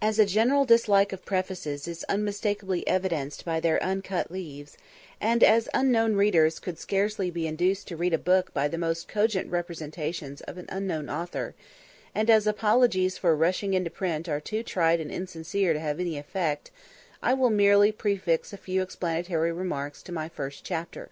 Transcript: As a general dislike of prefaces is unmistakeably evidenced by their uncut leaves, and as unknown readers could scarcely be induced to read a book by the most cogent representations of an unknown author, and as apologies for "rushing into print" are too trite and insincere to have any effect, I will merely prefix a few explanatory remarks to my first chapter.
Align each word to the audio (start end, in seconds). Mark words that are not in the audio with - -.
As 0.00 0.18
a 0.18 0.26
general 0.26 0.64
dislike 0.64 1.12
of 1.12 1.24
prefaces 1.24 1.86
is 1.86 2.02
unmistakeably 2.08 2.84
evidenced 2.88 3.44
by 3.44 3.60
their 3.60 3.80
uncut 3.80 4.28
leaves, 4.28 4.76
and 5.20 5.44
as 5.44 5.68
unknown 5.72 6.16
readers 6.16 6.58
could 6.58 6.80
scarcely 6.80 7.30
be 7.30 7.46
induced 7.46 7.86
to 7.86 7.96
read 7.96 8.12
a 8.12 8.18
book 8.18 8.52
by 8.52 8.66
the 8.66 8.76
most 8.76 9.06
cogent 9.06 9.48
representations 9.52 10.40
of 10.40 10.58
an 10.58 10.66
unknown 10.68 11.08
author, 11.08 11.54
and 12.12 12.28
as 12.28 12.48
apologies 12.48 13.16
for 13.16 13.36
"rushing 13.36 13.72
into 13.72 13.88
print" 13.88 14.28
are 14.28 14.40
too 14.40 14.64
trite 14.64 14.98
and 14.98 15.12
insincere 15.12 15.72
to 15.72 15.78
have 15.78 16.00
any 16.00 16.18
effect, 16.18 16.72
I 17.22 17.32
will 17.32 17.50
merely 17.50 17.92
prefix 17.92 18.52
a 18.52 18.56
few 18.56 18.82
explanatory 18.82 19.52
remarks 19.52 20.02
to 20.02 20.10
my 20.12 20.28
first 20.28 20.64
chapter. 20.64 21.10